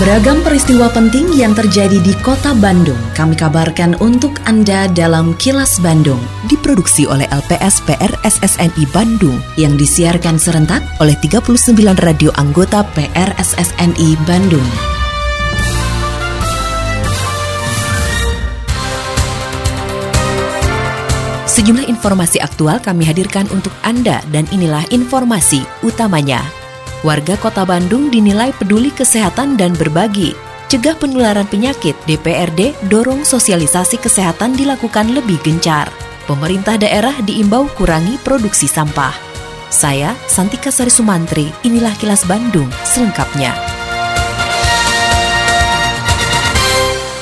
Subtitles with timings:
[0.00, 6.16] Beragam peristiwa penting yang terjadi di kota Bandung kami kabarkan untuk Anda dalam Kilas Bandung.
[6.48, 11.52] Diproduksi oleh LPS PR SSNI Bandung yang disiarkan serentak oleh 39
[12.00, 14.64] radio anggota PR SSNI Bandung.
[21.44, 26.59] Sejumlah informasi aktual kami hadirkan untuk Anda dan inilah informasi utamanya.
[27.00, 30.36] Warga Kota Bandung dinilai peduli kesehatan dan berbagi.
[30.68, 35.88] Cegah penularan penyakit, DPRD dorong sosialisasi kesehatan dilakukan lebih gencar.
[36.28, 39.16] Pemerintah daerah diimbau kurangi produksi sampah.
[39.72, 43.79] Saya, Santika Sari Sumantri, inilah kilas Bandung selengkapnya.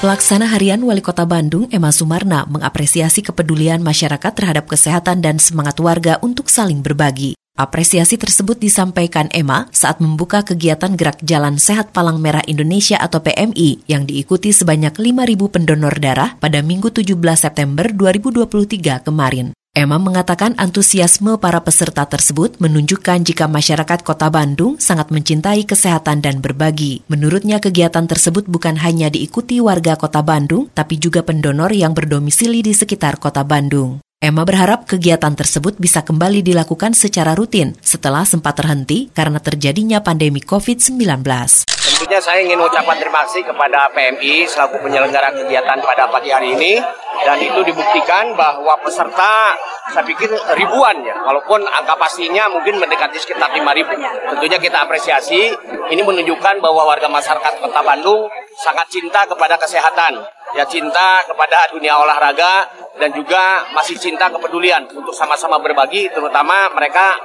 [0.00, 6.16] Pelaksana Harian Wali Kota Bandung, Emma Sumarna, mengapresiasi kepedulian masyarakat terhadap kesehatan dan semangat warga
[6.24, 7.36] untuk saling berbagi.
[7.52, 13.84] Apresiasi tersebut disampaikan Emma saat membuka kegiatan Gerak Jalan Sehat Palang Merah Indonesia atau PMI
[13.92, 19.52] yang diikuti sebanyak 5.000 pendonor darah pada Minggu 17 September 2023 kemarin.
[19.80, 26.44] Emma mengatakan antusiasme para peserta tersebut menunjukkan jika masyarakat kota Bandung sangat mencintai kesehatan dan
[26.44, 27.00] berbagi.
[27.08, 32.76] Menurutnya kegiatan tersebut bukan hanya diikuti warga kota Bandung, tapi juga pendonor yang berdomisili di
[32.76, 34.04] sekitar kota Bandung.
[34.20, 40.44] Emma berharap kegiatan tersebut bisa kembali dilakukan secara rutin setelah sempat terhenti karena terjadinya pandemi
[40.44, 41.24] COVID-19.
[41.24, 46.76] Tentunya saya ingin mengucapkan terima kasih kepada PMI selaku penyelenggara kegiatan pada pagi hari ini.
[47.24, 49.56] Dan itu dibuktikan bahwa peserta
[49.88, 53.96] saya pikir ribuan ya walaupun angka pastinya mungkin mendekati sekitar 5 ribu.
[54.36, 55.48] Tentunya kita apresiasi.
[55.96, 58.28] Ini menunjukkan bahwa warga masyarakat kota Bandung
[58.60, 60.20] sangat cinta kepada kesehatan
[60.56, 62.66] ya cinta kepada dunia olahraga
[62.98, 67.16] dan juga masih cinta kepedulian untuk sama-sama berbagi terutama mereka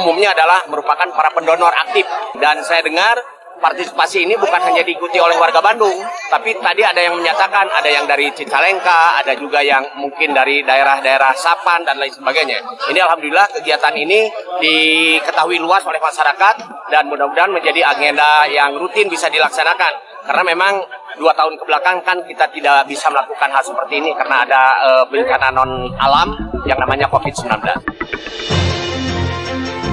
[0.00, 2.08] umumnya adalah merupakan para pendonor aktif
[2.40, 3.20] dan saya dengar
[3.60, 5.92] partisipasi ini bukan hanya diikuti oleh warga Bandung,
[6.32, 11.36] tapi tadi ada yang menyatakan ada yang dari Cicalengka, ada juga yang mungkin dari daerah-daerah
[11.36, 12.58] Sapan dan lain sebagainya.
[12.88, 14.26] Ini alhamdulillah kegiatan ini
[14.58, 16.54] diketahui luas oleh masyarakat
[16.88, 20.08] dan mudah-mudahan menjadi agenda yang rutin bisa dilaksanakan.
[20.24, 20.80] Karena memang
[21.18, 25.04] dua tahun ke belakang kan kita tidak bisa melakukan hal seperti ini karena ada uh,
[25.08, 26.36] bencana non alam
[26.68, 27.50] yang namanya COVID-19.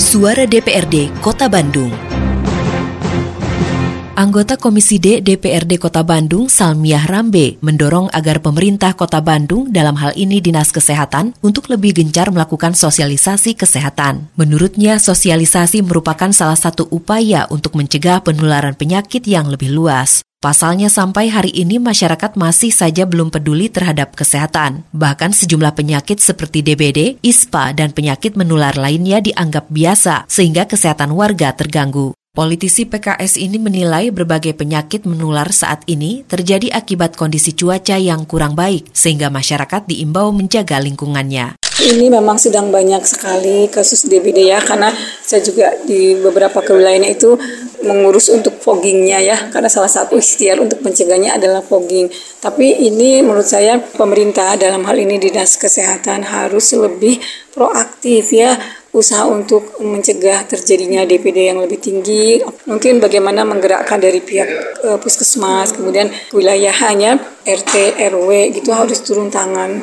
[0.00, 1.92] Suara DPRD Kota Bandung.
[4.12, 10.12] Anggota Komisi D DPRD Kota Bandung, Salmiah Rambe, mendorong agar pemerintah Kota Bandung, dalam hal
[10.20, 14.28] ini Dinas Kesehatan, untuk lebih gencar melakukan sosialisasi kesehatan.
[14.36, 20.20] Menurutnya, sosialisasi merupakan salah satu upaya untuk mencegah penularan penyakit yang lebih luas.
[20.42, 24.82] Pasalnya sampai hari ini masyarakat masih saja belum peduli terhadap kesehatan.
[24.90, 31.54] Bahkan sejumlah penyakit seperti DBD, ISPA, dan penyakit menular lainnya dianggap biasa sehingga kesehatan warga
[31.54, 32.10] terganggu.
[32.34, 38.58] Politisi PKS ini menilai berbagai penyakit menular saat ini terjadi akibat kondisi cuaca yang kurang
[38.58, 41.54] baik, sehingga masyarakat diimbau menjaga lingkungannya.
[41.82, 44.90] Ini memang sedang banyak sekali kasus DBD ya, karena
[45.22, 47.38] saya juga di beberapa kewilayahan itu
[47.82, 52.08] mengurus untuk foggingnya ya karena salah satu ikhtiar untuk mencegahnya adalah fogging.
[52.38, 57.18] Tapi ini menurut saya pemerintah dalam hal ini dinas kesehatan harus lebih
[57.52, 58.56] proaktif ya
[58.92, 62.44] usaha untuk mencegah terjadinya DPD yang lebih tinggi.
[62.68, 64.48] Mungkin bagaimana menggerakkan dari pihak
[64.84, 69.80] uh, puskesmas kemudian wilayahnya RT RW gitu harus turun tangan.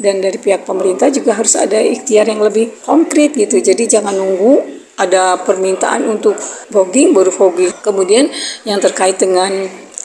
[0.00, 3.60] Dan dari pihak pemerintah juga harus ada ikhtiar yang lebih konkret gitu.
[3.60, 6.36] Jadi jangan nunggu ada permintaan untuk
[6.68, 7.72] fogging baru fogging.
[7.80, 8.28] Kemudian
[8.68, 9.48] yang terkait dengan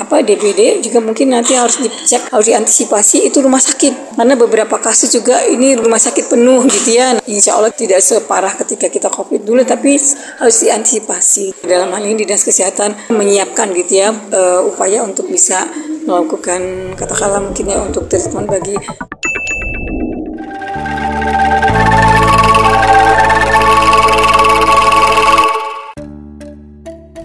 [0.00, 4.16] apa DBD juga mungkin nanti harus dicek harus diantisipasi itu rumah sakit.
[4.16, 7.20] Karena beberapa kasus juga ini rumah sakit penuh gitu ya.
[7.28, 10.00] Insya Allah tidak separah ketika kita covid dulu tapi
[10.40, 11.62] harus diantisipasi.
[11.62, 15.68] Dalam hal ini dinas kesehatan menyiapkan gitu ya uh, upaya untuk bisa
[16.08, 18.74] melakukan katakanlah mungkin ya untuk treatment bagi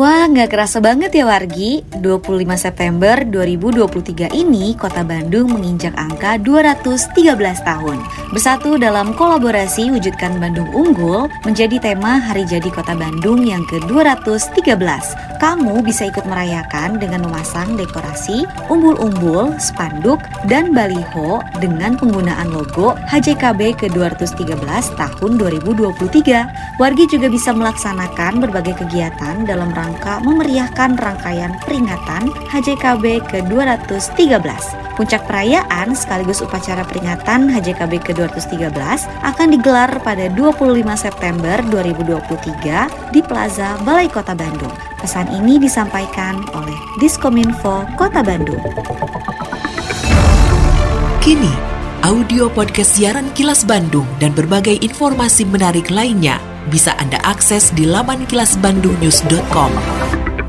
[0.00, 1.84] Wah, nggak kerasa banget ya wargi.
[2.00, 7.20] 25 September 2023 ini Kota Bandung menginjak angka 213
[7.60, 8.00] tahun.
[8.32, 15.36] Bersatu dalam kolaborasi wujudkan Bandung Unggul menjadi tema Hari Jadi Kota Bandung yang ke-213.
[15.36, 23.84] Kamu bisa ikut merayakan dengan memasang dekorasi, umbul-umbul, spanduk, dan baliho dengan penggunaan logo HJKB
[23.84, 26.80] ke-213 tahun 2023.
[26.80, 34.94] Wargi juga bisa melaksanakan berbagai kegiatan dalam rangka rangka memeriahkan rangkaian peringatan HJKB ke-213.
[34.94, 38.70] Puncak perayaan sekaligus upacara peringatan HJKB ke-213
[39.26, 44.70] akan digelar pada 25 September 2023 di Plaza Balai Kota Bandung.
[45.02, 48.62] Pesan ini disampaikan oleh Diskominfo Kota Bandung.
[51.18, 51.52] Kini,
[52.06, 58.24] audio podcast siaran Kilas Bandung dan berbagai informasi menarik lainnya bisa Anda akses di laman
[58.30, 59.70] kilasbandungnews.com.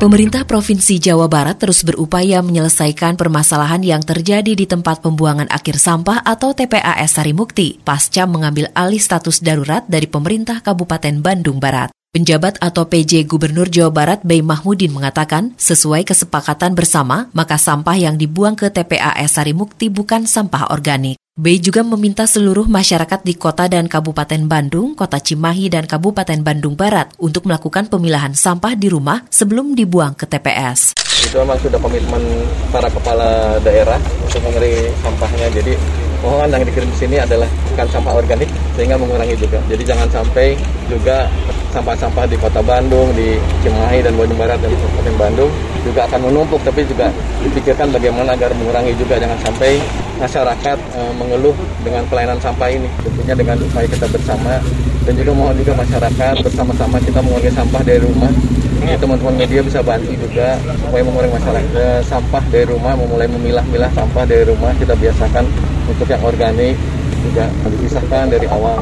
[0.00, 6.24] Pemerintah Provinsi Jawa Barat terus berupaya menyelesaikan permasalahan yang terjadi di tempat pembuangan akhir sampah
[6.24, 11.99] atau TPAS Sarimukti pasca mengambil alih status darurat dari pemerintah Kabupaten Bandung Barat.
[12.10, 18.18] Penjabat atau PJ Gubernur Jawa Barat Bey Mahmudin mengatakan, sesuai kesepakatan bersama, maka sampah yang
[18.18, 21.14] dibuang ke TPAS Sarimukti bukan sampah organik.
[21.38, 26.74] Bey juga meminta seluruh masyarakat di kota dan Kabupaten Bandung, Kota Cimahi, dan Kabupaten Bandung
[26.74, 30.98] Barat untuk melakukan pemilahan sampah di rumah sebelum dibuang ke TPS.
[31.30, 32.42] Itu memang sudah komitmen
[32.74, 35.46] para kepala daerah untuk mengurangi sampahnya.
[35.54, 35.78] Jadi
[36.26, 39.62] mohon yang dikirim di sini adalah bukan sampah organik sehingga mengurangi juga.
[39.70, 40.58] Jadi jangan sampai
[40.90, 41.30] juga
[41.70, 45.50] sampah-sampah di kota Bandung, di Cimahi dan Bandung Barat dan Kabupaten Bandung
[45.86, 46.60] juga akan menumpuk.
[46.66, 47.08] Tapi juga
[47.46, 49.78] dipikirkan bagaimana agar mengurangi juga jangan sampai
[50.20, 51.56] masyarakat e, mengeluh
[51.86, 52.90] dengan pelayanan sampah ini.
[53.00, 54.60] Tentunya dengan upaya kita bersama.
[55.00, 58.32] Dan juga mohon juga masyarakat bersama-sama kita mengurangi sampah dari rumah.
[58.80, 63.92] Ya, teman-teman media bisa bantu juga supaya mengurangi masalah e, sampah dari rumah memulai memilah-milah
[63.92, 65.44] sampah dari rumah kita biasakan
[65.88, 66.74] untuk yang organik
[67.20, 68.80] juga dipisahkan dari awal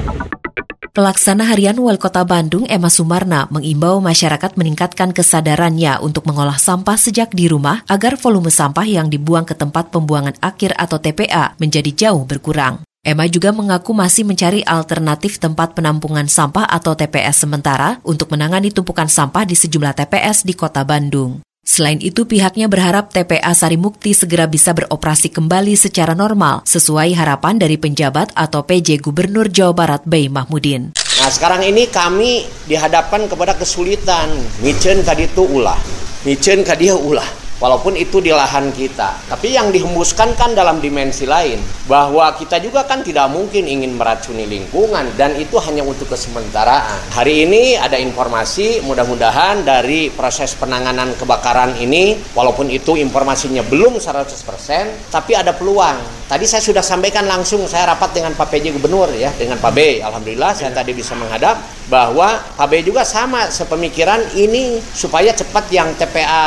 [0.99, 7.31] Pelaksana Harian Wali Kota Bandung Emma Sumarna mengimbau masyarakat meningkatkan kesadarannya untuk mengolah sampah sejak
[7.31, 12.27] di rumah agar volume sampah yang dibuang ke tempat pembuangan akhir atau TPA menjadi jauh
[12.27, 12.83] berkurang.
[13.07, 19.07] Emma juga mengaku masih mencari alternatif tempat penampungan sampah atau TPS sementara untuk menangani tumpukan
[19.07, 21.39] sampah di sejumlah TPS di kota Bandung.
[21.69, 27.77] Selain itu, pihaknya berharap TPA Sarimukti segera bisa beroperasi kembali secara normal sesuai harapan dari
[27.77, 30.97] penjabat atau PJ Gubernur Jawa Barat Bey Mahmudin.
[30.97, 34.33] Nah sekarang ini kami dihadapkan kepada kesulitan.
[34.65, 35.77] Micen kaditu ulah.
[36.25, 39.31] Micen kadia ulah walaupun itu di lahan kita.
[39.31, 44.47] Tapi yang dihembuskan kan dalam dimensi lain, bahwa kita juga kan tidak mungkin ingin meracuni
[44.47, 47.15] lingkungan dan itu hanya untuk kesementaraan.
[47.15, 55.13] Hari ini ada informasi mudah-mudahan dari proses penanganan kebakaran ini, walaupun itu informasinya belum 100%,
[55.13, 56.27] tapi ada peluang.
[56.29, 60.05] Tadi saya sudah sampaikan langsung, saya rapat dengan Pak PJ Gubernur ya, dengan Pak B.
[60.05, 65.93] Alhamdulillah saya tadi bisa menghadap bahwa Pak B juga sama sepemikiran ini supaya cepat yang
[65.97, 66.45] TPA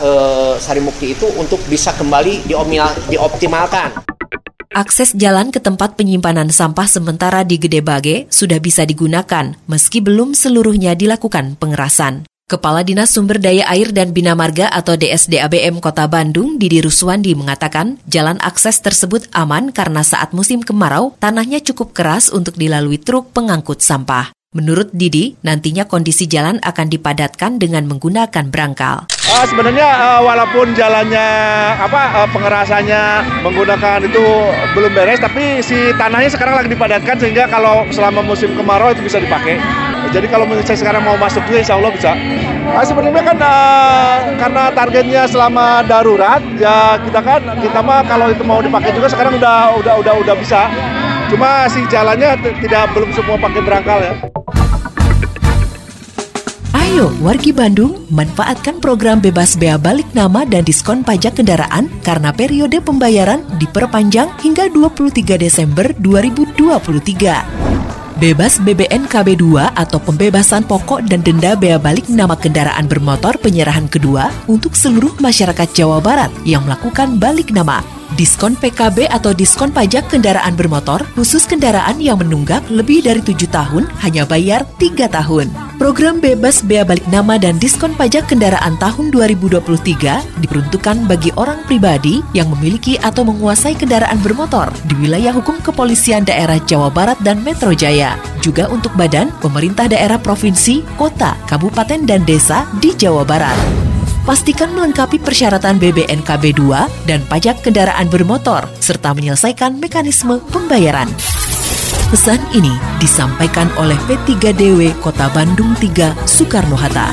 [0.00, 2.46] eh, Sarimukti itu untuk bisa kembali
[3.10, 4.06] dioptimalkan.
[4.74, 10.34] Akses jalan ke tempat penyimpanan sampah sementara di Gede Bage sudah bisa digunakan meski belum
[10.34, 12.26] seluruhnya dilakukan pengerasan.
[12.44, 17.96] Kepala Dinas Sumber Daya Air dan Bina Marga atau DSDABM Kota Bandung, Didi Ruswandi mengatakan,
[18.04, 23.80] jalan akses tersebut aman karena saat musim kemarau, tanahnya cukup keras untuk dilalui truk pengangkut
[23.80, 24.28] sampah.
[24.54, 29.10] Menurut Didi, nantinya kondisi jalan akan dipadatkan dengan menggunakan berangkal.
[29.26, 31.26] Uh, sebenarnya uh, walaupun jalannya
[31.74, 33.02] apa uh, pengerasannya
[33.42, 34.22] menggunakan itu
[34.78, 39.18] belum beres, tapi si tanahnya sekarang lagi dipadatkan sehingga kalau selama musim kemarau itu bisa
[39.18, 39.58] dipakai.
[40.14, 42.14] Jadi kalau saya sekarang mau masuk juga insya Allah bisa.
[42.14, 48.46] Nah, sebenarnya kan uh, karena targetnya selama darurat ya kita kan kita mah kalau itu
[48.46, 50.70] mau dipakai juga sekarang udah udah udah udah bisa.
[51.26, 54.14] Cuma si jalannya tidak belum semua pakai berangkal ya.
[56.84, 62.76] Ayo, wargi Bandung, manfaatkan program bebas bea balik nama dan diskon pajak kendaraan karena periode
[62.84, 68.20] pembayaran diperpanjang hingga 23 Desember 2023.
[68.20, 74.28] Bebas BBN KB2 atau pembebasan pokok dan denda bea balik nama kendaraan bermotor penyerahan kedua
[74.44, 77.80] untuk seluruh masyarakat Jawa Barat yang melakukan balik nama
[78.14, 83.90] diskon PKB atau diskon pajak kendaraan bermotor khusus kendaraan yang menunggak lebih dari tujuh tahun
[84.02, 85.50] hanya bayar tiga tahun.
[85.74, 92.22] Program bebas bea balik nama dan diskon pajak kendaraan tahun 2023 diperuntukkan bagi orang pribadi
[92.30, 97.74] yang memiliki atau menguasai kendaraan bermotor di wilayah hukum kepolisian daerah Jawa Barat dan Metro
[97.74, 98.14] Jaya.
[98.38, 103.83] Juga untuk badan, pemerintah daerah provinsi, kota, kabupaten, dan desa di Jawa Barat
[104.24, 111.08] pastikan melengkapi persyaratan BBNKB 2 dan pajak kendaraan bermotor, serta menyelesaikan mekanisme pembayaran.
[112.08, 117.12] Pesan ini disampaikan oleh P3DW Kota Bandung 3 Soekarno-Hatta.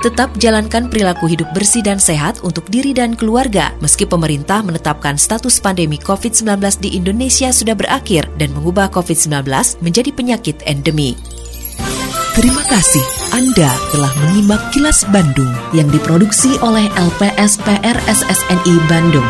[0.00, 5.60] Tetap jalankan perilaku hidup bersih dan sehat untuk diri dan keluarga, meski pemerintah menetapkan status
[5.60, 9.44] pandemi COVID-19 di Indonesia sudah berakhir dan mengubah COVID-19
[9.84, 11.20] menjadi penyakit endemi.
[12.32, 13.04] Terima kasih
[13.36, 19.28] Anda telah menyimak kilas Bandung yang diproduksi oleh LPSPR SSNI Bandung.